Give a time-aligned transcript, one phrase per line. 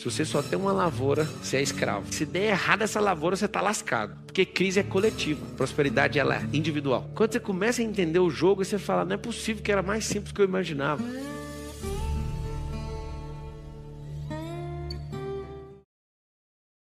[0.00, 2.06] Se você só tem uma lavoura, você é escravo.
[2.10, 4.16] Se der errado essa lavoura, você está lascado.
[4.24, 7.10] Porque crise é coletiva, prosperidade ela é individual.
[7.14, 10.06] Quando você começa a entender o jogo, você fala: não é possível que era mais
[10.06, 11.04] simples do que eu imaginava.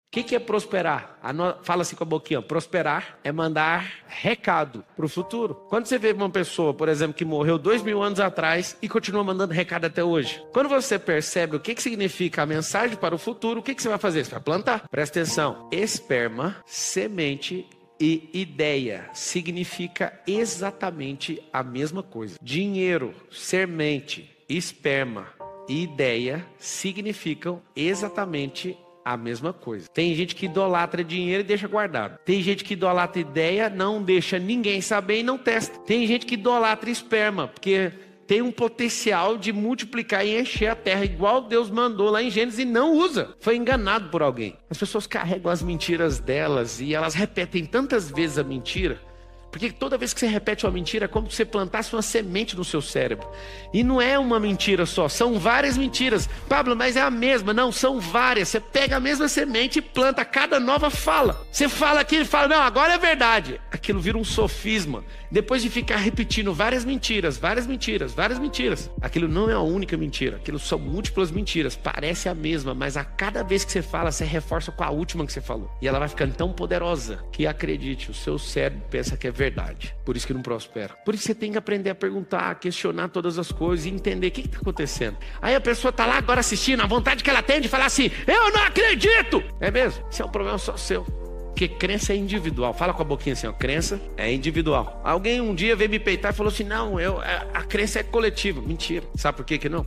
[0.10, 1.20] O que, que, é prosperar?
[1.62, 5.54] Fala assim com a boquinha: prosperar é mandar recado para o futuro.
[5.70, 9.24] Quando você vê uma pessoa, por exemplo, que morreu dois mil anos atrás e continua
[9.24, 13.20] mandando recado até hoje, quando você percebe o que, que significa a mensagem para o
[13.20, 14.26] futuro, o que, que você vai fazer?
[14.26, 14.90] Você vai plantar.
[14.90, 17.68] Presta atenção: esperma, semente
[18.02, 22.36] e ideia significa exatamente a mesma coisa.
[22.42, 25.28] Dinheiro, semente, esperma
[25.68, 29.88] e ideia significam exatamente a mesma coisa.
[29.94, 32.18] Tem gente que idolatra dinheiro e deixa guardado.
[32.26, 35.80] Tem gente que idolatra ideia, não deixa ninguém saber e não testa.
[35.80, 37.92] Tem gente que idolatra esperma, porque
[38.30, 42.60] tem um potencial de multiplicar e encher a terra, igual Deus mandou lá em Gênesis,
[42.60, 43.34] e não usa.
[43.40, 44.56] Foi enganado por alguém.
[44.70, 49.09] As pessoas carregam as mentiras delas e elas repetem tantas vezes a mentira
[49.52, 52.56] porque toda vez que você repete uma mentira, é como se você plantasse uma semente
[52.56, 53.28] no seu cérebro.
[53.74, 56.30] E não é uma mentira só, são várias mentiras.
[56.48, 57.54] Pablo, mas é a mesma.
[57.54, 58.50] Não, são várias.
[58.50, 61.46] Você pega a mesma semente e planta cada nova fala.
[61.52, 63.60] Você fala aquilo e fala, não, agora é verdade.
[63.72, 65.04] Aquilo vira um sofisma.
[65.32, 68.90] Depois de ficar repetindo várias mentiras, várias mentiras, várias mentiras.
[69.02, 70.38] Aquilo não é a única mentira.
[70.38, 71.76] Aquilo são múltiplas mentiras.
[71.76, 75.26] Parece a mesma, mas a cada vez que você fala, você reforça com a última
[75.26, 75.70] que você falou.
[75.82, 79.96] E ela vai ficando tão poderosa que acredite, o seu cérebro pensa que é verdade.
[80.04, 80.94] Por isso que não prospera.
[81.06, 84.28] Por isso você tem que aprender a perguntar, a questionar todas as coisas e entender
[84.28, 85.18] o que está acontecendo.
[85.42, 88.12] Aí a pessoa está lá agora assistindo, a vontade que ela tem de falar assim:
[88.28, 89.42] Eu não acredito!
[89.62, 90.06] É mesmo?
[90.12, 91.04] Isso é um problema só seu.
[91.04, 92.74] Porque crença é individual.
[92.74, 93.54] Fala com a boquinha assim, ó.
[93.54, 95.02] Crença é individual.
[95.06, 97.22] Alguém um dia veio me peitar e falou assim: não, eu,
[97.54, 98.62] a, crença é coletiva.
[98.62, 99.06] Mentira.
[99.16, 99.86] Sabe por que, que não?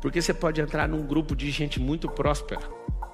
[0.00, 2.60] Porque você pode entrar num grupo de gente muito próspera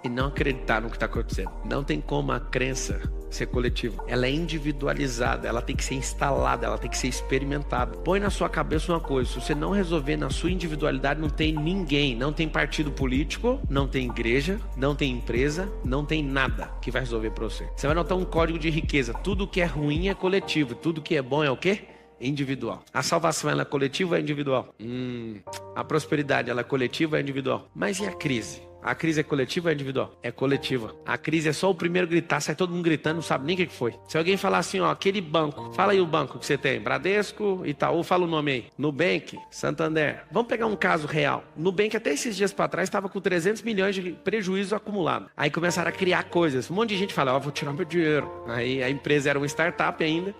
[0.04, 1.50] e não acreditar no que está acontecendo.
[1.64, 3.00] Não tem como a crença
[3.30, 4.02] ser coletiva.
[4.06, 7.96] Ela é individualizada, ela tem que ser instalada, ela tem que ser experimentada.
[7.98, 11.52] Põe na sua cabeça uma coisa: se você não resolver na sua individualidade, não tem
[11.52, 16.90] ninguém, não tem partido político, não tem igreja, não tem empresa, não tem nada que
[16.90, 17.68] vai resolver para você.
[17.76, 21.16] Você vai notar um código de riqueza: tudo que é ruim é coletivo, tudo que
[21.16, 21.80] é bom é o quê?
[22.20, 22.82] individual.
[22.92, 24.74] A salvação ela é coletiva ou é individual?
[24.80, 25.36] Hum,
[25.76, 27.68] a prosperidade ela é coletiva ou é individual?
[27.72, 28.67] Mas e a crise?
[28.82, 30.12] A crise é coletiva ou é individual?
[30.22, 30.94] É coletiva.
[31.04, 33.58] A crise é só o primeiro gritar, sai todo mundo gritando, não sabe nem o
[33.58, 33.94] que foi.
[34.08, 37.62] Se alguém falar assim, ó, aquele banco, fala aí o banco que você tem, Bradesco,
[37.64, 38.66] Itaú, fala o nome aí.
[38.78, 40.24] Nubank, Santander.
[40.30, 41.44] Vamos pegar um caso real.
[41.56, 45.30] Nubank até esses dias para trás estava com 300 milhões de prejuízo acumulado.
[45.36, 46.70] Aí começaram a criar coisas.
[46.70, 48.30] Um monte de gente fala, ó, vou tirar meu dinheiro.
[48.46, 50.34] Aí a empresa era uma startup ainda.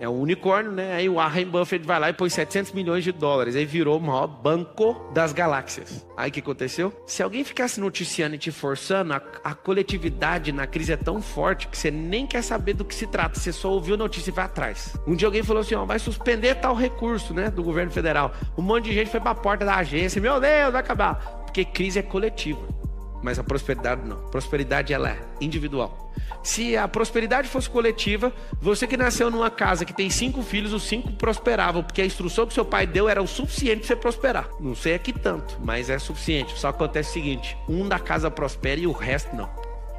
[0.00, 0.94] É um unicórnio, né?
[0.94, 3.56] Aí o Warren Buffett vai lá e põe 700 milhões de dólares.
[3.56, 6.06] Aí virou o maior banco das galáxias.
[6.16, 6.92] Aí o que aconteceu?
[7.06, 11.68] Se alguém ficasse noticiando e te forçando, a, a, coletividade na crise é tão forte
[11.68, 13.38] que você nem quer saber do que se trata.
[13.38, 14.94] Você só ouviu a notícia e vai atrás.
[15.06, 17.50] Um dia alguém falou assim: ó, vai suspender tal recurso, né?
[17.50, 18.32] Do governo federal.
[18.58, 20.20] Um monte de gente foi para a porta da agência.
[20.20, 21.44] Meu Deus, vai acabar.
[21.44, 22.84] Porque crise é coletiva.
[23.24, 24.18] Mas a prosperidade não.
[24.28, 26.12] Prosperidade ela é individual.
[26.42, 28.30] Se a prosperidade fosse coletiva,
[28.60, 32.46] você que nasceu numa casa que tem cinco filhos, os cinco prosperavam, porque a instrução
[32.46, 34.50] que seu pai deu era o suficiente para você prosperar.
[34.60, 36.58] Não sei aqui tanto, mas é suficiente.
[36.58, 39.48] Só acontece o seguinte: um da casa prospera e o resto não.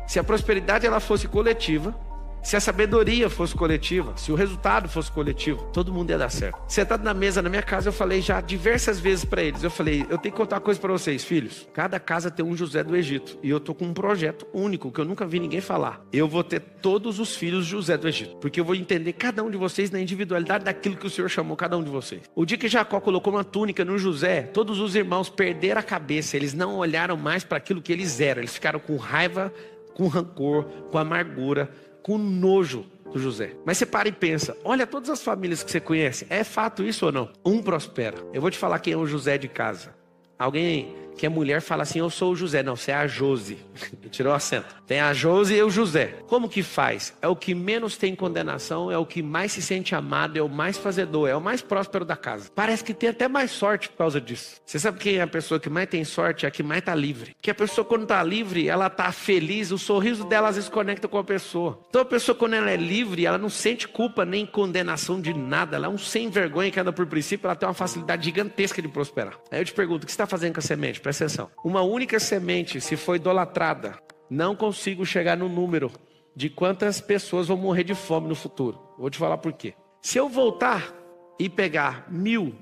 [0.07, 1.95] Se a prosperidade ela fosse coletiva,
[2.45, 6.61] se a sabedoria fosse coletiva, se o resultado fosse coletivo, todo mundo ia dar certo.
[6.67, 9.63] Sentado na mesa na minha casa, eu falei já diversas vezes para eles.
[9.63, 11.67] Eu falei, eu tenho que contar uma coisa para vocês, filhos.
[11.73, 13.39] Cada casa tem um José do Egito.
[13.41, 16.05] E eu tô com um projeto único que eu nunca vi ninguém falar.
[16.13, 18.35] Eu vou ter todos os filhos José do Egito.
[18.35, 21.57] Porque eu vou entender cada um de vocês na individualidade daquilo que o Senhor chamou
[21.57, 22.21] cada um de vocês.
[22.35, 26.37] O dia que Jacó colocou uma túnica no José, todos os irmãos perderam a cabeça.
[26.37, 28.41] Eles não olharam mais para aquilo que eles eram.
[28.41, 29.51] Eles ficaram com raiva,
[29.95, 31.71] com rancor, com amargura
[32.05, 33.55] com nojo do José.
[33.65, 37.07] Mas você para e pensa: olha todas as famílias que você conhece, é fato isso
[37.07, 37.31] ou não?
[37.43, 38.15] Um prospera.
[38.31, 39.95] Eu vou te falar quem é o José de casa.
[40.37, 42.61] Alguém que a mulher fala assim: Eu sou o José.
[42.63, 43.57] Não, você é a Jose.
[44.11, 44.75] Tirou o acento.
[44.87, 46.15] Tem a Jose e o José.
[46.27, 47.13] Como que faz?
[47.21, 50.49] É o que menos tem condenação, é o que mais se sente amado, é o
[50.49, 52.49] mais fazedor, é o mais próspero da casa.
[52.53, 54.61] Parece que tem até mais sorte por causa disso.
[54.65, 56.45] Você sabe quem é a pessoa que mais tem sorte?
[56.45, 57.35] É a que mais está livre.
[57.41, 61.07] Que a pessoa, quando está livre, ela está feliz, o sorriso dela às vezes conecta
[61.07, 61.79] com a pessoa.
[61.89, 65.77] Então a pessoa, quando ela é livre, ela não sente culpa nem condenação de nada.
[65.77, 68.87] Ela é um sem vergonha que anda por princípio, ela tem uma facilidade gigantesca de
[68.87, 69.33] prosperar.
[69.51, 70.99] Aí eu te pergunto: o que você está fazendo com a semente?
[71.05, 71.51] Presta atenção.
[71.63, 73.95] Uma única semente, se for idolatrada,
[74.27, 75.91] não consigo chegar no número
[76.35, 78.81] de quantas pessoas vão morrer de fome no futuro.
[78.97, 79.75] Vou te falar por quê.
[80.01, 80.91] Se eu voltar
[81.39, 82.55] e pegar mil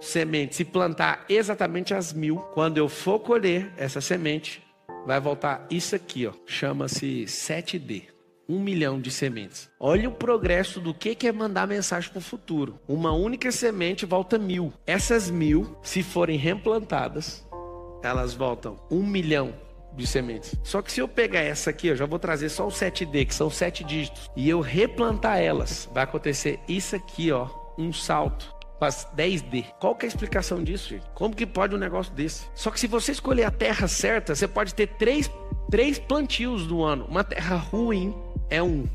[0.00, 4.60] sementes e plantar exatamente as mil, quando eu for colher essa semente,
[5.06, 6.32] vai voltar isso aqui, ó.
[6.46, 8.08] Chama-se 7D.
[8.48, 9.70] Um milhão de sementes.
[9.78, 12.80] Olha o progresso do que é mandar mensagem para o futuro.
[12.88, 14.72] Uma única semente volta mil.
[14.84, 17.46] Essas mil, se forem replantadas,
[18.08, 19.54] elas voltam um milhão
[19.94, 20.54] de sementes.
[20.62, 23.34] Só que se eu pegar essa aqui, eu já vou trazer só o 7D, que
[23.34, 27.48] são sete dígitos, e eu replantar elas, vai acontecer isso aqui, ó,
[27.78, 29.64] um salto faz 10D.
[29.78, 31.06] Qual que é a explicação disso, gente?
[31.14, 32.46] Como que pode um negócio desse?
[32.54, 35.30] Só que se você escolher a terra certa, você pode ter três,
[35.70, 37.06] três plantios no ano.
[37.06, 38.14] Uma terra ruim
[38.50, 38.86] é um.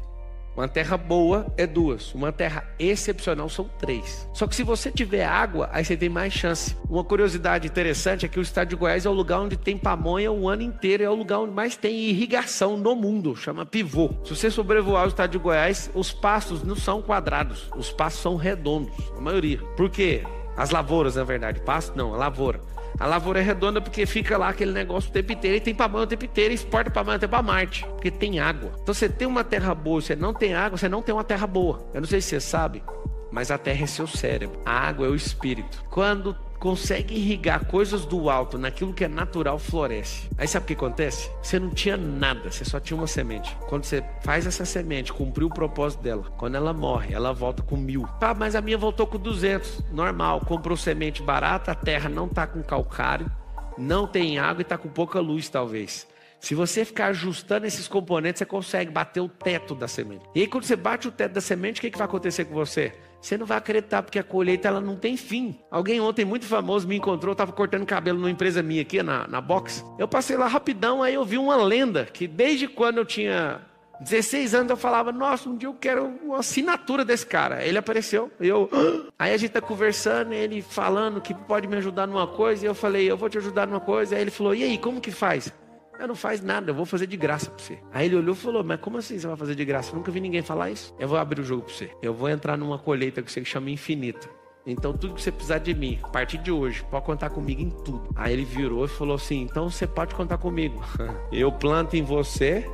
[0.55, 4.27] Uma terra boa é duas, uma terra excepcional são três.
[4.33, 6.75] Só que se você tiver água, aí você tem mais chance.
[6.89, 10.31] Uma curiosidade interessante é que o estado de Goiás é o lugar onde tem pamonha
[10.31, 14.09] o ano inteiro, é o lugar onde mais tem irrigação no mundo, chama pivô.
[14.25, 18.35] Se você sobrevoar o estado de Goiás, os pastos não são quadrados, os pastos são
[18.35, 19.59] redondos, a maioria.
[19.77, 20.23] Por quê?
[20.57, 22.59] As lavouras, na verdade, pasto não, a lavoura.
[22.97, 26.03] A lavoura é redonda porque fica lá aquele negócio o tempo inteiro e tem pamonha
[26.03, 28.71] o tempo inteiro e exporta pamonha até para Marte, porque tem água.
[28.81, 31.47] Então você tem uma terra boa, você não tem água, você não tem uma terra
[31.47, 31.89] boa.
[31.93, 32.83] Eu não sei se você sabe,
[33.31, 34.59] mas a terra é seu cérebro.
[34.65, 35.83] A água é o espírito.
[35.89, 40.29] Quando consegue irrigar coisas do alto naquilo que é natural, floresce.
[40.37, 41.31] Aí sabe o que acontece?
[41.41, 43.55] Você não tinha nada, você só tinha uma semente.
[43.67, 47.77] Quando você faz essa semente, cumpriu o propósito dela, quando ela morre, ela volta com
[47.77, 48.07] mil.
[48.21, 49.85] Ah, mas a minha voltou com 200.
[49.91, 53.31] Normal, comprou semente barata, a terra não tá com calcário,
[53.77, 56.05] não tem água e tá com pouca luz, talvez.
[56.39, 60.23] Se você ficar ajustando esses componentes, você consegue bater o teto da semente.
[60.33, 62.53] E aí, quando você bate o teto da semente, o que, que vai acontecer com
[62.53, 62.93] você?
[63.21, 65.59] Você não vai acreditar, porque a colheita ela não tem fim.
[65.69, 69.41] Alguém ontem muito famoso me encontrou, estava cortando cabelo numa empresa minha aqui na, na
[69.41, 69.83] box.
[69.97, 73.61] Eu passei lá rapidão, aí eu vi uma lenda que desde quando eu tinha
[73.99, 77.65] 16 anos eu falava, nossa, um dia eu quero uma assinatura desse cara.
[77.65, 78.69] Ele apareceu, eu.
[79.19, 82.73] Aí a gente tá conversando, ele falando que pode me ajudar numa coisa, e eu
[82.73, 84.15] falei, eu vou te ajudar numa coisa.
[84.15, 85.51] Aí ele falou, e aí, como que faz?
[85.99, 87.77] Eu não faz nada, eu vou fazer de graça para você.
[87.91, 89.91] Aí ele olhou e falou: Mas como assim você vai fazer de graça?
[89.91, 90.95] Eu nunca vi ninguém falar isso.
[90.97, 91.91] Eu vou abrir o jogo para você.
[92.01, 94.29] Eu vou entrar numa colheita que você chama infinita.
[94.65, 97.69] Então, tudo que você precisar de mim, a partir de hoje, pode contar comigo em
[97.69, 98.09] tudo.
[98.15, 100.81] Aí ele virou e falou assim: Então você pode contar comigo.
[101.33, 102.65] Eu planto em você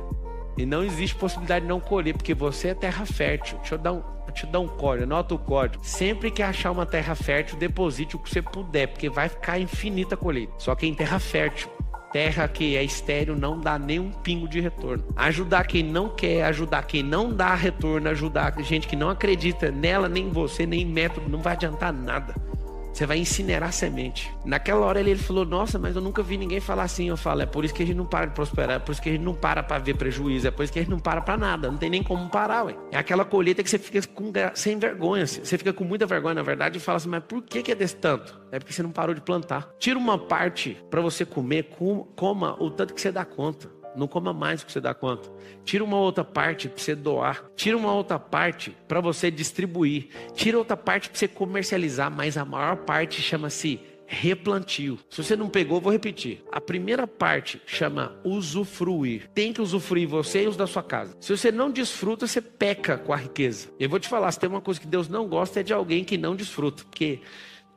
[0.56, 3.58] e não existe possibilidade de não colher, porque você é terra fértil.
[3.58, 4.02] Deixa eu dar um,
[4.42, 5.84] eu dar um código, anota o código.
[5.84, 10.14] Sempre que achar uma terra fértil, deposite o que você puder, porque vai ficar infinita
[10.14, 10.52] a colheita.
[10.58, 11.68] Só que em terra fértil.
[12.12, 15.04] Terra que é estéreo não dá nem um pingo de retorno.
[15.16, 20.08] Ajudar quem não quer, ajudar quem não dá retorno, ajudar gente que não acredita nela,
[20.08, 22.34] nem em você, nem em método, não vai adiantar nada.
[22.96, 24.34] Você vai incinerar a semente.
[24.42, 27.10] Naquela hora ele, ele falou: Nossa, mas eu nunca vi ninguém falar assim.
[27.10, 29.02] Eu falo: É por isso que a gente não para de prosperar, é por isso
[29.02, 30.98] que a gente não para para ver prejuízo, é por isso que a gente não
[30.98, 31.70] para para nada.
[31.70, 32.74] Não tem nem como parar, ué.
[32.90, 35.26] É aquela colheita que você fica com, sem vergonha.
[35.26, 37.74] Você fica com muita vergonha, na verdade, e fala assim: Mas por que, que é
[37.74, 38.40] desse tanto?
[38.50, 39.68] É porque você não parou de plantar.
[39.78, 41.68] Tira uma parte para você comer,
[42.16, 43.68] coma o tanto que você dá conta.
[43.96, 45.30] Não coma mais do que você dá conta.
[45.64, 47.44] Tira uma outra parte para você doar.
[47.56, 50.08] Tira uma outra parte para você distribuir.
[50.34, 52.10] Tira outra parte para você comercializar.
[52.10, 54.98] Mas a maior parte chama-se replantio.
[55.10, 56.44] Se você não pegou, vou repetir.
[56.50, 59.28] A primeira parte chama usufruir.
[59.34, 61.16] Tem que usufruir você e os da sua casa.
[61.20, 63.68] Se você não desfruta, você peca com a riqueza.
[63.78, 66.04] Eu vou te falar, se tem uma coisa que Deus não gosta é de alguém
[66.04, 67.20] que não desfruta, porque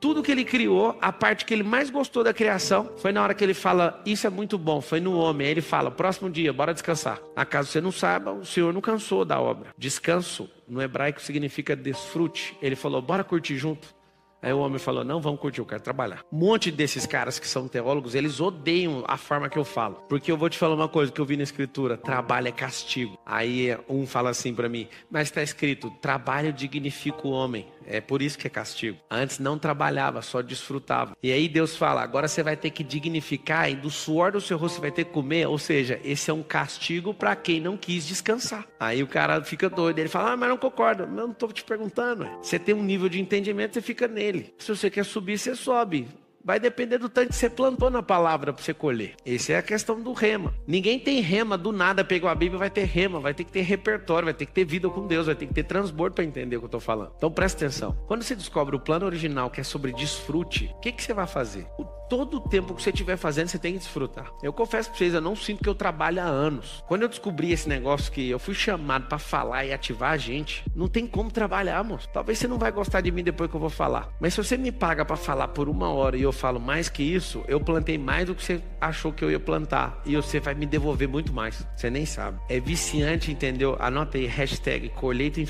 [0.00, 3.34] tudo que ele criou, a parte que ele mais gostou da criação, foi na hora
[3.34, 5.46] que ele fala: Isso é muito bom, foi no homem.
[5.46, 7.20] Aí ele fala: Próximo dia, bora descansar.
[7.36, 9.74] Acaso você não saiba, o Senhor não cansou da obra.
[9.76, 12.56] Descanso, no hebraico, significa desfrute.
[12.62, 14.00] Ele falou: Bora curtir junto.
[14.42, 16.24] Aí o homem falou: Não, vamos curtir, eu quero trabalhar.
[16.32, 19.96] Um monte desses caras que são teólogos, eles odeiam a forma que eu falo.
[20.08, 23.18] Porque eu vou te falar uma coisa que eu vi na escritura: trabalho é castigo.
[23.26, 27.66] Aí um fala assim para mim: Mas está escrito: trabalho dignifica o homem.
[27.86, 28.98] É por isso que é castigo.
[29.10, 31.16] Antes não trabalhava, só desfrutava.
[31.22, 34.56] E aí Deus fala: agora você vai ter que dignificar e do suor do seu
[34.56, 35.46] rosto você vai ter que comer.
[35.46, 38.66] Ou seja, esse é um castigo para quem não quis descansar.
[38.78, 39.98] Aí o cara fica doido.
[39.98, 41.04] Ele fala: ah, mas não concordo.
[41.04, 42.28] Eu não estou te perguntando.
[42.42, 44.54] Você tem um nível de entendimento, você fica nele.
[44.58, 46.08] Se você quer subir, você sobe.
[46.44, 49.14] Vai depender do tanto que você plantou na palavra para você colher.
[49.24, 50.52] Essa é a questão do rema.
[50.66, 53.62] Ninguém tem rema do nada, pegou a Bíblia vai ter rema, vai ter que ter
[53.62, 56.56] repertório, vai ter que ter vida com Deus, vai ter que ter transbordo para entender
[56.56, 57.12] o que eu estou falando.
[57.16, 57.96] Então presta atenção.
[58.06, 61.26] Quando você descobre o plano original que é sobre desfrute, o que, que você vai
[61.26, 61.66] fazer?
[61.78, 64.32] O todo o tempo que você estiver fazendo, você tem que desfrutar.
[64.42, 66.84] Eu confesso para vocês, eu não sinto que eu trabalho há anos.
[66.86, 70.64] Quando eu descobri esse negócio que eu fui chamado para falar e ativar a gente,
[70.74, 72.08] não tem como trabalhar, moço.
[72.12, 74.08] Talvez você não vai gostar de mim depois que eu vou falar.
[74.20, 77.02] Mas se você me paga para falar por uma hora e eu falo mais que
[77.02, 80.02] isso, eu plantei mais do que você achou que eu ia plantar.
[80.04, 81.64] E você vai me devolver muito mais.
[81.76, 82.40] Você nem sabe.
[82.48, 83.76] É viciante, entendeu?
[83.78, 85.40] Anota aí, hashtag colheita.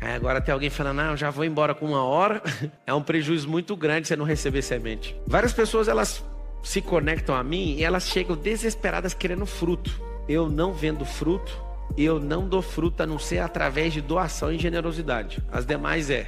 [0.00, 2.42] Aí agora tem alguém falando, ah, eu já vou embora com uma hora.
[2.86, 5.14] é um prejuízo muito grande você não receber semente.
[5.26, 6.07] Várias pessoas, elas
[6.62, 10.00] se conectam a mim e elas chegam desesperadas querendo fruto.
[10.28, 11.58] Eu não vendo fruto,
[11.96, 15.42] eu não dou fruto a não ser através de doação e generosidade.
[15.50, 16.26] As demais é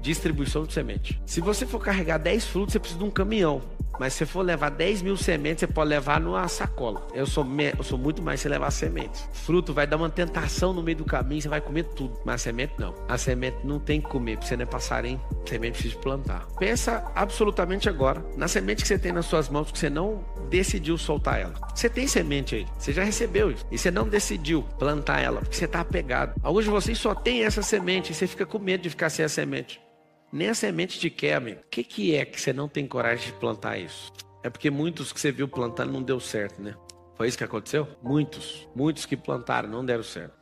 [0.00, 1.20] distribuição de semente.
[1.26, 3.62] Se você for carregar 10 frutos, você precisa de um caminhão.
[3.98, 7.06] Mas se for levar 10 mil sementes, você pode levar numa sacola.
[7.12, 7.72] Eu sou, me...
[7.76, 9.28] eu sou muito mais se levar sementes.
[9.32, 12.18] Fruto vai dar uma tentação no meio do caminho, você vai comer tudo.
[12.24, 12.94] Mas a semente não.
[13.08, 15.20] A semente não tem que comer, porque você não é passarinho.
[15.44, 16.46] A semente precisa plantar.
[16.58, 20.96] Pensa absolutamente agora na semente que você tem nas suas mãos, que você não decidiu
[20.96, 21.54] soltar ela.
[21.74, 23.66] Você tem semente aí, você já recebeu isso.
[23.70, 26.34] E você não decidiu plantar ela, porque você está apegado.
[26.42, 29.24] Alguns de vocês só tem essa semente e você fica com medo de ficar sem
[29.24, 29.80] a semente.
[30.32, 31.60] Nem a semente de amigo.
[31.60, 34.12] O que, que é que você não tem coragem de plantar isso?
[34.42, 36.74] É porque muitos que você viu plantando não deu certo, né?
[37.16, 37.88] Foi isso que aconteceu?
[38.02, 40.38] Muitos, muitos que plantaram não deram certo.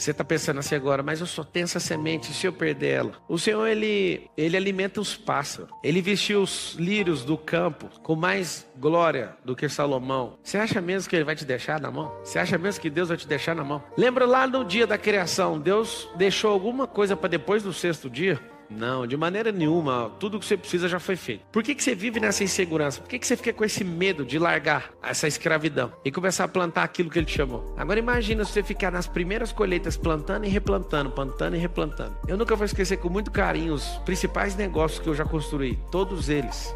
[0.00, 2.88] Você está pensando assim agora, mas eu só tenho essa semente, e se eu perder
[2.88, 3.12] ela?
[3.28, 5.68] O Senhor, ele, ele alimenta os pássaros.
[5.84, 10.38] Ele vestiu os lírios do campo com mais glória do que Salomão.
[10.42, 12.18] Você acha mesmo que ele vai te deixar na mão?
[12.24, 13.84] Você acha mesmo que Deus vai te deixar na mão?
[13.94, 18.40] Lembra lá no dia da criação, Deus deixou alguma coisa para depois do sexto dia?
[18.70, 20.10] Não, de maneira nenhuma.
[20.20, 21.42] Tudo que você precisa já foi feito.
[21.50, 23.00] Por que, que você vive nessa insegurança?
[23.00, 26.48] Por que, que você fica com esse medo de largar essa escravidão e começar a
[26.48, 27.74] plantar aquilo que ele te chamou?
[27.76, 32.16] Agora imagina você ficar nas primeiras colheitas plantando e replantando, plantando e replantando.
[32.28, 35.78] Eu nunca vou esquecer com muito carinho os principais negócios que eu já construí.
[35.90, 36.74] Todos eles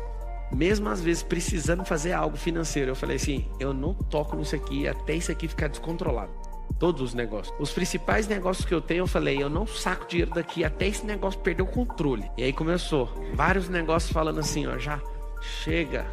[0.53, 2.91] mesmo às vezes precisando fazer algo financeiro.
[2.91, 6.31] Eu falei assim: eu não toco nisso aqui até isso aqui ficar descontrolado.
[6.79, 7.55] Todos os negócios.
[7.59, 11.07] Os principais negócios que eu tenho, eu falei, eu não saco dinheiro daqui até esse
[11.07, 12.31] negócio perder o controle.
[12.37, 13.09] E aí começou.
[13.35, 15.01] Vários negócios falando assim, ó, já
[15.41, 16.07] chega.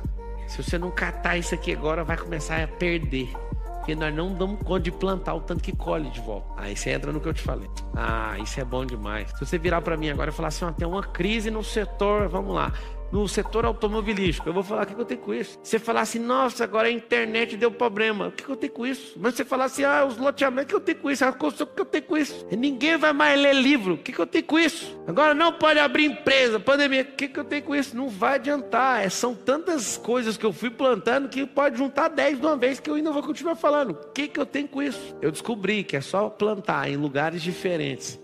[0.47, 3.31] Se você não catar isso aqui agora, vai começar a perder.
[3.77, 6.47] Porque nós não damos conta de plantar o tanto que colhe de volta.
[6.55, 7.67] Aí você entra no que eu te falei.
[7.95, 9.31] Ah, isso é bom demais.
[9.31, 12.29] Se você virar para mim agora e falar assim, ó, tem uma crise no setor,
[12.29, 12.71] vamos lá
[13.11, 14.47] no setor automobilístico.
[14.47, 15.59] Eu vou falar, o que, eu tenho com isso?
[15.61, 18.27] Você falar assim, nossa, agora a internet deu problema.
[18.27, 19.17] O que, eu tenho com isso?
[19.19, 21.25] Mas você falar assim, ah, os loteamentos, o que eu tenho com isso?
[21.25, 22.47] A construção, o que eu tenho com isso?
[22.51, 23.95] Ninguém vai mais ler livro.
[23.95, 24.99] O que, eu tenho com isso?
[25.05, 27.01] Agora não pode abrir empresa, pandemia.
[27.01, 27.95] O que, eu tenho com isso?
[27.95, 29.03] Não vai adiantar.
[29.03, 32.79] É, são tantas coisas que eu fui plantando que pode juntar 10 de uma vez
[32.79, 33.91] que eu ainda vou continuar falando.
[33.91, 35.15] O que eu tenho com isso?
[35.21, 38.19] Eu descobri que é só plantar em lugares diferentes.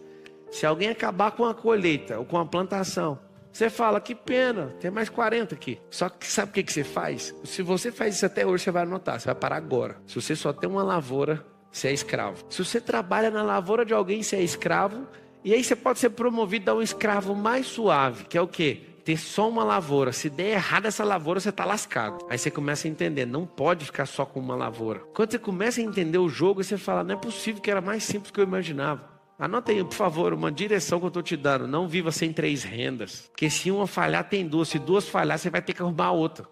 [0.51, 3.20] Se alguém acabar com a colheita ou com a plantação,
[3.58, 5.82] você fala, que pena, tem mais 40 aqui.
[5.90, 7.34] Só que sabe o que, que você faz?
[7.44, 9.98] Se você faz isso até hoje, você vai anotar, você vai parar agora.
[10.06, 12.46] Se você só tem uma lavoura, você é escravo.
[12.52, 15.08] Se você trabalha na lavoura de alguém, você é escravo.
[15.44, 18.80] E aí você pode ser promovido a um escravo mais suave, que é o quê?
[19.04, 20.12] Ter só uma lavoura.
[20.12, 22.28] Se der errado essa lavoura, você está lascado.
[22.30, 25.00] Aí você começa a entender, não pode ficar só com uma lavoura.
[25.16, 28.04] Quando você começa a entender o jogo, você fala, não é possível que era mais
[28.04, 29.16] simples do que eu imaginava.
[29.39, 31.67] Anota aí, por favor, uma direção que eu estou te dando.
[31.67, 33.29] Não viva sem três rendas.
[33.29, 34.70] Porque se uma falhar, tem duas.
[34.70, 36.48] Se duas falhar, você vai ter que arrumar outra.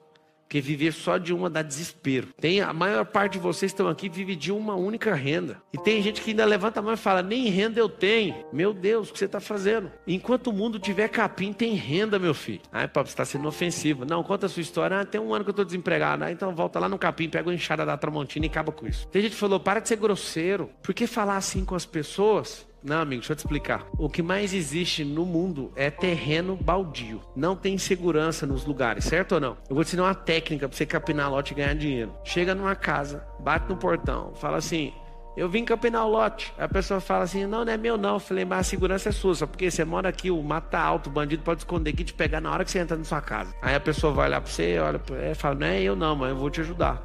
[0.48, 2.28] Porque viver só de uma dá desespero.
[2.40, 5.60] Tem a maior parte de vocês estão aqui vive de uma única renda.
[5.74, 8.36] E tem gente que ainda levanta a mão e fala: nem renda eu tenho.
[8.54, 9.92] Meu Deus, o que você está fazendo?
[10.06, 12.62] Enquanto o mundo tiver capim, tem renda, meu filho.
[12.72, 14.06] Ai, papo, você está sendo ofensivo.
[14.06, 15.00] Não, conta a sua história.
[15.00, 16.24] Ah, tem um ano que eu estou desempregado.
[16.24, 19.08] Ah, então volta lá no capim, pega a enxada da Tramontina e acaba com isso.
[19.08, 20.70] Tem gente que falou: para de ser grosseiro.
[20.84, 22.68] Por que falar assim com as pessoas?
[22.86, 23.88] Não, amigo, deixa eu te explicar.
[23.98, 27.20] O que mais existe no mundo é terreno baldio.
[27.36, 29.58] Não tem segurança nos lugares, certo ou não?
[29.68, 32.14] Eu vou te ensinar uma técnica para você capinar lote e ganhar dinheiro.
[32.24, 34.94] Chega numa casa, bate no portão, fala assim:
[35.36, 36.54] eu vim capinar o lote.
[36.58, 38.14] A pessoa fala assim: não, não é meu não.
[38.14, 40.80] Eu falei, mas a segurança é sua, só porque você mora aqui, o mato tá
[40.80, 43.04] alto, o bandido pode esconder aqui e te pegar na hora que você entra na
[43.04, 43.54] sua casa.
[43.62, 45.02] Aí a pessoa vai olhar para você, olha,
[45.32, 47.04] e fala: não é eu não, mas eu vou te ajudar.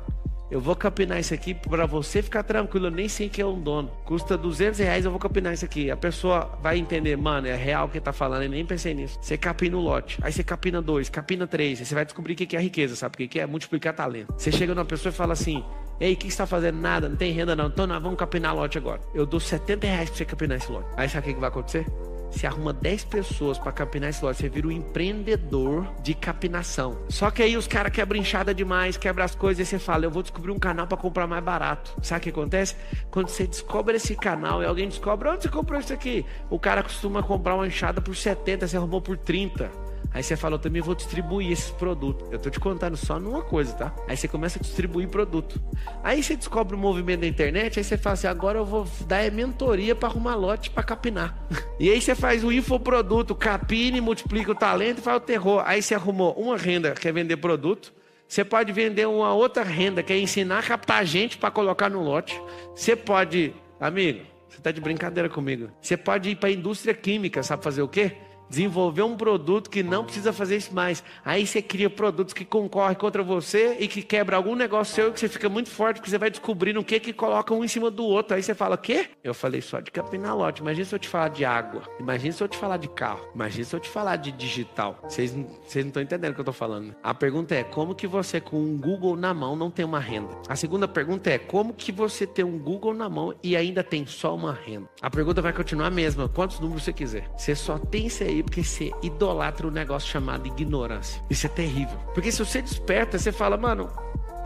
[0.50, 2.86] Eu vou capinar isso aqui para você ficar tranquilo.
[2.86, 3.90] Eu nem sei quem é um dono.
[4.04, 5.90] Custa 200 reais, eu vou capinar isso aqui.
[5.90, 8.42] A pessoa vai entender, mano, é real o que tá falando.
[8.42, 9.18] Eu nem pensei nisso.
[9.20, 10.18] Você capina o lote.
[10.22, 11.78] Aí você capina dois, capina três.
[11.78, 13.24] Aí você vai descobrir o que é riqueza, sabe?
[13.24, 14.34] O que é multiplicar talento.
[14.36, 15.64] Você chega numa pessoa e fala assim:
[16.00, 16.80] Ei, o que você está fazendo?
[16.80, 17.66] Nada, não tem renda não.
[17.66, 19.00] Então nós vamos capinar lote agora.
[19.14, 20.88] Eu dou 70 reais para você capinar esse lote.
[20.96, 21.86] Aí sabe o que vai acontecer?
[22.30, 24.38] Você arruma 10 pessoas para capinar esse lote.
[24.38, 26.98] Você vira um empreendedor de capinação.
[27.08, 30.10] Só que aí os caras quebram enxada demais, quebram as coisas e você fala: Eu
[30.10, 31.92] vou descobrir um canal para comprar mais barato.
[32.02, 32.76] Sabe o que acontece?
[33.10, 36.82] Quando você descobre esse canal e alguém descobre onde você comprou isso aqui, o cara
[36.82, 39.89] costuma comprar uma enxada por 70, você arrumou por 30.
[40.12, 42.30] Aí você fala, eu também vou distribuir esses produtos.
[42.32, 43.94] Eu tô te contando só numa coisa, tá?
[44.08, 45.60] Aí você começa a distribuir produto.
[46.02, 49.30] Aí você descobre o movimento da internet, aí você fala assim, agora eu vou dar
[49.30, 51.36] mentoria para arrumar lote para capinar.
[51.80, 55.62] E aí você faz o infoproduto, capine, multiplica o talento e faz o terror.
[55.64, 57.90] Aí você arrumou uma renda que é vender produto.
[58.28, 62.02] Você pode vender uma outra renda que é ensinar a captar gente para colocar no
[62.02, 62.38] lote.
[62.74, 65.70] Você pode, amigo, você está de brincadeira comigo.
[65.80, 68.16] Você pode ir para a indústria química, sabe fazer o quê?
[68.50, 71.02] Desenvolver um produto que não precisa fazer isso mais.
[71.24, 75.20] Aí você cria produtos que concorrem contra você e que quebra algum negócio seu que
[75.20, 77.90] você fica muito forte, porque você vai descobrindo o que que coloca um em cima
[77.90, 78.34] do outro.
[78.34, 79.10] Aí você fala, quê?
[79.22, 80.60] Eu falei só de capinar lote.
[80.60, 81.82] Imagina se eu te falar de água.
[82.00, 83.20] Imagina se eu te falar de carro.
[83.34, 84.98] Imagina se eu te falar de digital.
[85.04, 85.46] Vocês não
[85.86, 86.94] estão entendendo o que eu estou falando.
[87.02, 90.36] A pergunta é, como que você com um Google na mão não tem uma renda?
[90.48, 94.04] A segunda pergunta é, como que você tem um Google na mão e ainda tem
[94.04, 94.88] só uma renda?
[95.00, 96.28] A pergunta vai continuar a mesma.
[96.28, 97.30] Quantos números você quiser.
[97.36, 101.22] Você só tem isso aí porque você idolatra um negócio chamado ignorância.
[101.30, 101.98] Isso é terrível.
[102.14, 103.90] Porque se você desperta, você fala, mano,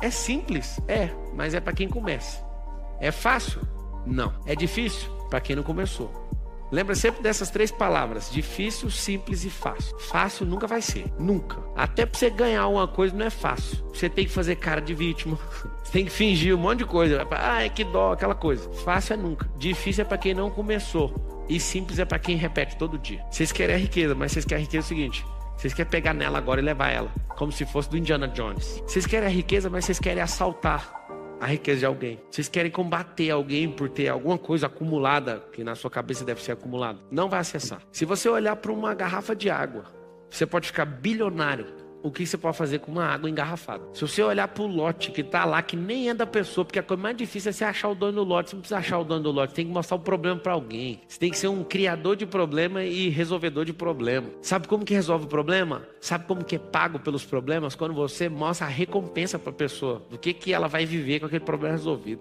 [0.00, 0.80] é simples?
[0.88, 2.44] É, mas é para quem começa.
[3.00, 3.60] É fácil?
[4.06, 4.32] Não.
[4.46, 5.10] É difícil?
[5.30, 6.24] Para quem não começou.
[6.74, 9.96] Lembra sempre dessas três palavras: difícil, simples e fácil.
[9.98, 11.58] Fácil nunca vai ser, nunca.
[11.76, 13.78] Até para você ganhar uma coisa não é fácil.
[13.94, 15.38] Você tem que fazer cara de vítima,
[15.84, 17.26] você tem que fingir um monte de coisa.
[17.30, 18.68] Ah, é que dó, aquela coisa.
[18.84, 19.48] Fácil é nunca.
[19.56, 21.14] Difícil é para quem não começou.
[21.48, 23.24] E simples é para quem repete todo dia.
[23.30, 25.24] Vocês querem a riqueza, mas vocês querem a riqueza é o seguinte:
[25.56, 28.82] vocês querem pegar nela agora e levar ela, como se fosse do Indiana Jones.
[28.86, 31.04] Vocês querem a riqueza, mas vocês querem assaltar
[31.40, 32.20] a riqueza de alguém.
[32.30, 36.52] Vocês querem combater alguém por ter alguma coisa acumulada, que na sua cabeça deve ser
[36.52, 36.98] acumulada.
[37.10, 37.80] Não vai acessar.
[37.92, 39.84] Se você olhar para uma garrafa de água,
[40.30, 43.82] você pode ficar bilionário o que você pode fazer com uma água engarrafada.
[43.94, 46.78] Se você olhar para o lote que está lá, que nem é da pessoa, porque
[46.78, 48.50] a coisa mais difícil é você achar o dono do lote.
[48.50, 50.52] Você não precisa achar o dono do lote, você tem que mostrar o problema para
[50.52, 51.00] alguém.
[51.08, 54.28] Você tem que ser um criador de problema e resolvedor de problema.
[54.42, 55.88] Sabe como que resolve o problema?
[55.98, 57.74] Sabe como que é pago pelos problemas?
[57.74, 61.26] Quando você mostra a recompensa para a pessoa, do que, que ela vai viver com
[61.26, 62.20] aquele problema resolvido.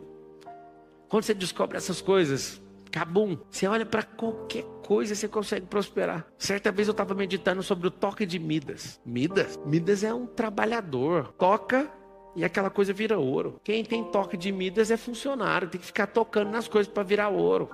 [1.10, 2.63] Quando você descobre essas coisas,
[2.94, 3.38] Cabum.
[3.50, 6.28] Você olha para qualquer coisa, você consegue prosperar.
[6.38, 9.00] Certa vez eu estava meditando sobre o toque de Midas.
[9.06, 9.60] Midas?
[9.66, 11.34] Midas é um trabalhador.
[11.38, 11.92] Toca
[12.36, 13.60] e aquela coisa vira ouro.
[13.63, 17.30] Quem tem toque de Midas é funcionário, tem que ficar tocando nas coisas para virar
[17.30, 17.69] ouro.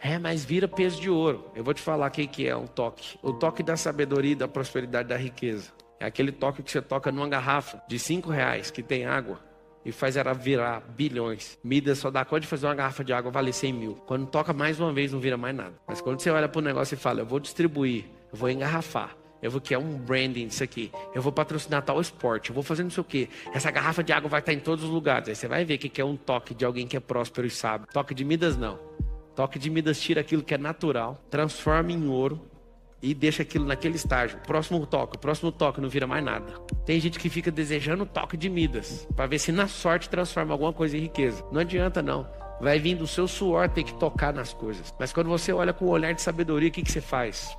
[0.00, 1.50] É, mas vira peso de ouro.
[1.54, 3.18] Eu vou te falar o que é um toque.
[3.22, 5.72] O toque da sabedoria, da prosperidade, da riqueza.
[6.00, 9.47] É aquele toque que você toca numa garrafa de cinco reais que tem água
[9.84, 11.58] e faz ela virar bilhões.
[11.62, 13.94] Midas só dá conta de fazer uma garrafa de água valer 100 mil.
[14.06, 15.74] Quando toca mais uma vez, não vira mais nada.
[15.86, 19.16] Mas quando você olha para o negócio e fala, eu vou distribuir, eu vou engarrafar,
[19.40, 20.90] eu vou criar um branding disso aqui.
[21.14, 22.50] Eu vou patrocinar tal esporte.
[22.50, 23.28] Eu vou fazer não sei o quê.
[23.52, 25.28] Essa garrafa de água vai estar em todos os lugares.
[25.28, 27.50] Aí você vai ver o que é um toque de alguém que é próspero e
[27.50, 27.86] sabe.
[27.92, 28.78] Toque de Midas, não.
[29.36, 32.40] Toque de Midas tira aquilo que é natural, transforma em ouro
[33.02, 34.38] e deixa aquilo naquele estágio.
[34.46, 36.52] Próximo toque, próximo toque, não vira mais nada.
[36.84, 40.52] Tem gente que fica desejando o toque de Midas, para ver se na sorte transforma
[40.52, 41.44] alguma coisa em riqueza.
[41.52, 42.28] Não adianta não.
[42.60, 44.92] Vai vir do seu suor ter que tocar nas coisas.
[44.98, 47.56] Mas quando você olha com um olhar de sabedoria, o que, que você faz?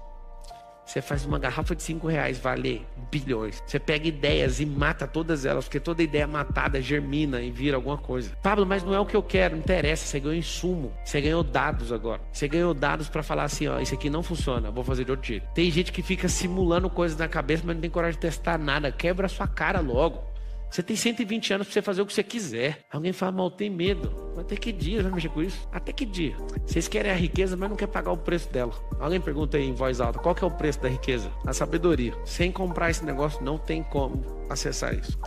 [0.90, 3.62] Você faz uma garrafa de 5 reais valer bilhões.
[3.64, 7.96] Você pega ideias e mata todas elas, porque toda ideia matada germina e vira alguma
[7.96, 8.32] coisa.
[8.42, 10.08] Pablo, mas não é o que eu quero, não interessa.
[10.08, 12.24] Você ganhou insumo, você ganhou dados agora.
[12.34, 15.28] Você ganhou dados para falar assim: ó, isso aqui não funciona, vou fazer de outro
[15.28, 15.48] jeito.
[15.54, 18.92] Tem gente que fica simulando coisas na cabeça, mas não tem coragem de testar nada.
[18.92, 20.29] Quebra a sua cara logo.
[20.70, 22.86] Você tem 120 anos para você fazer o que você quiser.
[22.92, 24.34] Alguém fala, mal, tem medo.
[24.38, 25.68] Até que dia vai mexer com isso?
[25.72, 26.36] Até que dia?
[26.66, 28.74] Vocês querem a riqueza, mas não quer pagar o preço dela.
[29.00, 31.32] Alguém pergunta aí em voz alta, qual que é o preço da riqueza?
[31.46, 32.14] A sabedoria.
[32.24, 35.18] Sem comprar esse negócio, não tem como acessar isso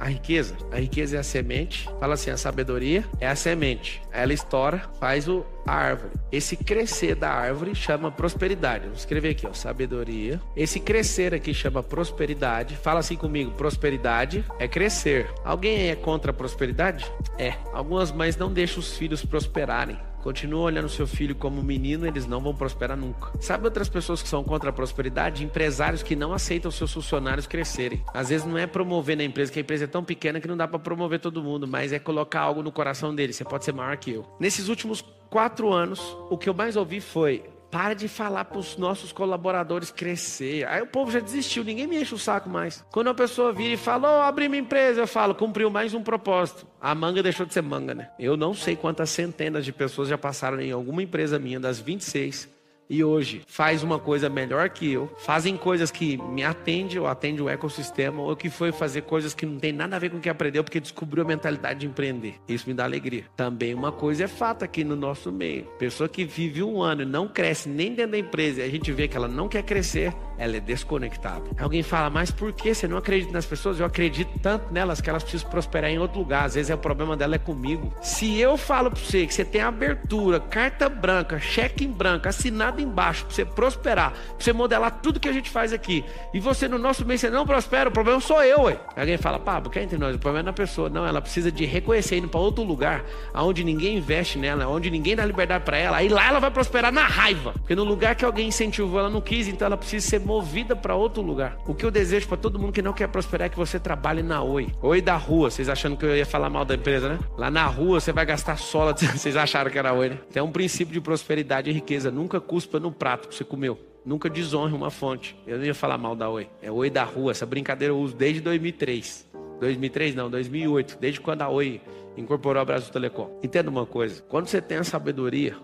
[0.00, 0.56] a riqueza.
[0.72, 1.88] A riqueza é a semente.
[2.00, 4.02] Fala assim, a sabedoria é a semente.
[4.10, 6.14] Ela estoura, faz o, a árvore.
[6.32, 8.86] Esse crescer da árvore chama prosperidade.
[8.86, 10.40] Vou escrever aqui, ó, sabedoria.
[10.56, 12.76] Esse crescer aqui chama prosperidade.
[12.76, 15.30] Fala assim comigo, prosperidade é crescer.
[15.44, 17.04] Alguém é contra a prosperidade?
[17.38, 17.54] É.
[17.72, 19.98] Algumas mães não deixam os filhos prosperarem.
[20.22, 23.32] Continua olhando seu filho como menino, eles não vão prosperar nunca.
[23.40, 25.44] Sabe outras pessoas que são contra a prosperidade?
[25.44, 28.02] Empresários que não aceitam seus funcionários crescerem.
[28.12, 30.56] Às vezes não é promover na empresa, que a empresa é tão pequena que não
[30.56, 33.32] dá para promover todo mundo, mas é colocar algo no coração dele.
[33.32, 34.26] Você pode ser maior que eu.
[34.38, 38.76] Nesses últimos quatro anos, o que eu mais ouvi foi: para de falar para os
[38.76, 40.66] nossos colaboradores crescer.
[40.66, 42.84] Aí o povo já desistiu, ninguém me enche o saco mais.
[42.90, 46.02] Quando a pessoa vira e fala, oh, abri minha empresa, eu falo, cumpriu mais um
[46.02, 46.66] propósito.
[46.80, 48.10] A manga deixou de ser manga, né?
[48.18, 52.48] Eu não sei quantas centenas de pessoas já passaram em alguma empresa minha, das 26,
[52.90, 57.40] e hoje faz uma coisa melhor que eu, fazem coisas que me atendem ou atende
[57.40, 60.20] o ecossistema, ou que foi fazer coisas que não tem nada a ver com o
[60.20, 62.34] que aprendeu, porque descobriu a mentalidade de empreender.
[62.48, 63.24] Isso me dá alegria.
[63.36, 65.66] Também uma coisa é fato aqui no nosso meio.
[65.78, 68.90] Pessoa que vive um ano e não cresce nem dentro da empresa, e a gente
[68.90, 71.44] vê que ela não quer crescer, ela é desconectada.
[71.60, 73.78] Alguém fala, mas por que você não acredita nas pessoas?
[73.78, 76.46] Eu acredito tanto nelas que elas precisam prosperar em outro lugar.
[76.46, 77.92] Às vezes é o problema dela é comigo.
[78.02, 82.79] Se eu falo para você que você tem abertura, carta branca, cheque em branco, assinado
[82.80, 86.68] embaixo, para você prosperar, para você modelar tudo que a gente faz aqui, e você
[86.68, 88.78] no nosso meio você não prospera, o problema sou eu, ué.
[88.96, 90.14] Alguém fala, Pablo, quer entre nós?
[90.16, 90.88] O problema é na pessoa.
[90.88, 95.16] Não, ela precisa de reconhecer indo para outro lugar, onde ninguém investe nela, onde ninguém
[95.16, 95.96] dá liberdade para ela.
[95.96, 97.52] Aí lá ela vai prosperar na raiva.
[97.52, 100.94] Porque no lugar que alguém incentivou, ela não quis, então ela precisa ser movida para
[100.94, 101.56] outro lugar.
[101.66, 104.22] O que eu desejo para todo mundo que não quer prosperar é que você trabalhe
[104.22, 104.68] na Oi.
[104.82, 107.18] Oi da rua, vocês achando que eu ia falar mal da empresa, né?
[107.36, 110.18] Lá na rua você vai gastar sola, vocês acharam que era Oi, né?
[110.32, 112.10] Tem um princípio de prosperidade e riqueza.
[112.10, 113.78] Nunca cuspa no prato que você comeu.
[114.04, 115.36] Nunca desonre uma fonte.
[115.46, 116.48] Eu não ia falar mal da Oi.
[116.62, 117.32] É Oi da rua.
[117.32, 119.28] Essa brincadeira eu uso desde 2003.
[119.58, 120.96] 2003 não, 2008.
[120.98, 121.80] Desde quando a Oi
[122.16, 123.38] incorporou a Brasil Telecom.
[123.42, 124.22] Entenda uma coisa.
[124.28, 125.56] Quando você tem a sabedoria,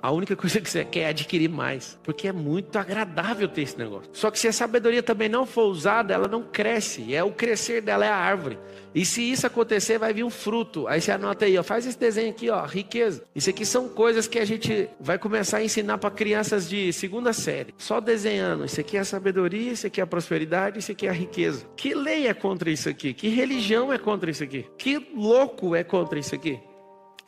[0.00, 3.78] a única coisa que você quer é adquirir mais, porque é muito agradável ter esse
[3.78, 4.10] negócio.
[4.12, 7.14] Só que se a sabedoria também não for usada, ela não cresce.
[7.14, 8.58] É o crescer dela é a árvore.
[8.94, 10.88] E se isso acontecer, vai vir um fruto.
[10.88, 13.22] Aí você anota aí, ó, faz esse desenho aqui, ó, riqueza.
[13.34, 17.32] Isso aqui são coisas que a gente vai começar a ensinar para crianças de segunda
[17.32, 17.74] série.
[17.76, 18.64] Só desenhando.
[18.64, 21.66] Isso aqui é a sabedoria, isso aqui é a prosperidade, isso aqui é a riqueza.
[21.76, 23.12] Que lei é contra isso aqui?
[23.12, 24.66] Que religião é contra isso aqui?
[24.76, 26.58] Que louco é contra isso aqui?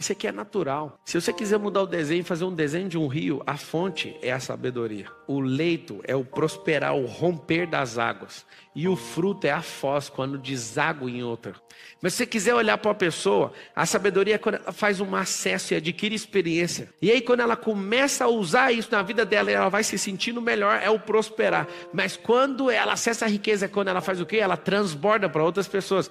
[0.00, 0.98] Isso aqui é natural.
[1.04, 4.16] Se você quiser mudar o desenho e fazer um desenho de um rio, a fonte
[4.22, 5.06] é a sabedoria.
[5.28, 8.46] O leito é o prosperar, o romper das águas.
[8.74, 11.54] E o fruto é a foz, quando deságua em outra.
[12.00, 15.16] Mas se você quiser olhar para uma pessoa, a sabedoria é quando ela faz um
[15.16, 16.88] acesso e adquire experiência.
[17.02, 20.40] E aí, quando ela começa a usar isso na vida dela, ela vai se sentindo
[20.40, 21.66] melhor, é o prosperar.
[21.92, 24.37] Mas quando ela acessa a riqueza, é quando ela faz o quê?
[24.37, 26.09] Ela transborda para outras pessoas.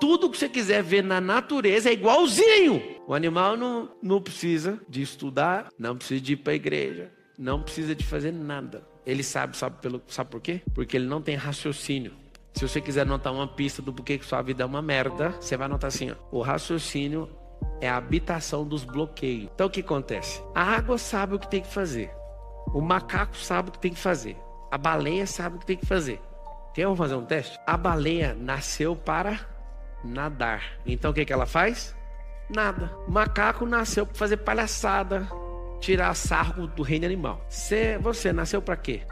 [0.00, 2.82] Tudo que você quiser ver na natureza é igualzinho.
[3.06, 7.62] O animal não, não precisa de estudar, não precisa de ir para a igreja, não
[7.62, 8.89] precisa de fazer nada.
[9.06, 10.60] Ele sabe, sabe, pelo, sabe por quê?
[10.74, 12.12] Porque ele não tem raciocínio.
[12.54, 15.56] Se você quiser notar uma pista do porquê que sua vida é uma merda, você
[15.56, 17.28] vai notar assim: ó, o raciocínio
[17.80, 19.50] é a habitação dos bloqueios.
[19.54, 20.42] Então o que acontece?
[20.54, 22.10] A água sabe o que tem que fazer.
[22.74, 24.36] O macaco sabe o que tem que fazer.
[24.70, 26.20] A baleia sabe o que tem que fazer.
[26.74, 27.58] Quer fazer um teste?
[27.66, 29.40] A baleia nasceu para
[30.04, 30.62] nadar.
[30.86, 31.96] Então o que, que ela faz?
[32.48, 32.94] Nada.
[33.08, 35.28] O macaco nasceu para fazer palhaçada,
[35.80, 37.44] tirar sarro do reino animal.
[37.48, 39.02] Cê, você nasceu para quê?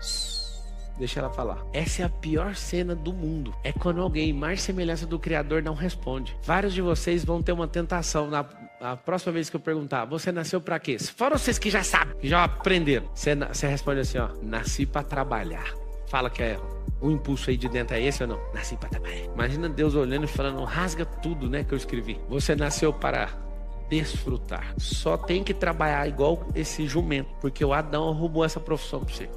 [0.98, 1.64] Deixa ela falar.
[1.72, 3.54] Essa é a pior cena do mundo.
[3.62, 6.36] É quando alguém mais semelhança do Criador não responde.
[6.42, 8.44] Vários de vocês vão ter uma tentação na
[8.80, 10.98] a próxima vez que eu perguntar, você nasceu para quê?
[11.00, 13.08] Fora vocês que já sabem, que já aprenderam.
[13.12, 15.74] Você, você responde assim, ó, nasci para trabalhar.
[16.06, 16.60] Fala que é
[17.00, 18.40] o impulso aí de dentro é esse ou não?
[18.54, 19.24] Nasci para trabalhar.
[19.34, 22.20] Imagina Deus olhando e falando, rasga tudo, né, que eu escrevi.
[22.28, 23.28] Você nasceu para
[23.88, 24.74] desfrutar.
[24.78, 29.28] Só tem que trabalhar igual esse jumento, porque o Adão roubou essa profissão para você.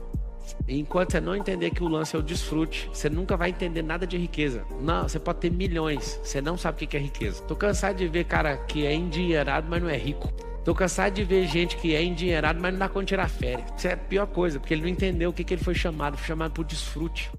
[0.67, 4.05] Enquanto você não entender que o lance é o desfrute, você nunca vai entender nada
[4.05, 4.63] de riqueza.
[4.81, 7.41] Não, você pode ter milhões, você não sabe o que é riqueza.
[7.43, 10.31] Tô cansado de ver cara que é endinheirado, mas não é rico.
[10.63, 13.65] Tô cansado de ver gente que é endinheirado, mas não dá conta de tirar férias.
[13.75, 16.17] Isso é a pior coisa, porque ele não entendeu o que, que ele foi chamado.
[16.17, 17.31] Foi chamado por desfrute.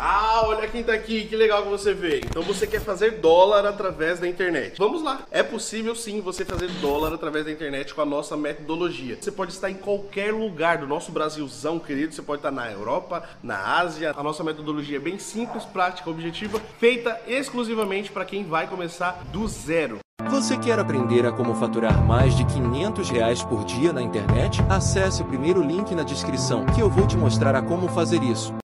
[0.00, 2.20] Ah, olha quem tá aqui, que legal que você vê.
[2.24, 4.78] Então você quer fazer dólar através da internet.
[4.78, 5.22] Vamos lá.
[5.28, 9.18] É possível sim você fazer dólar através da internet com a nossa metodologia.
[9.20, 12.14] Você pode estar em qualquer lugar do nosso Brasilzão, querido.
[12.14, 14.14] Você pode estar na Europa, na Ásia.
[14.16, 19.48] A nossa metodologia é bem simples, prática, objetiva, feita exclusivamente para quem vai começar do
[19.48, 19.98] zero.
[20.30, 24.60] Você quer aprender a como faturar mais de 500 reais por dia na internet?
[24.68, 28.52] Acesse o primeiro link na descrição que eu vou te mostrar a como fazer isso.